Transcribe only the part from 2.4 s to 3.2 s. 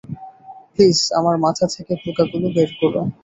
বের করো।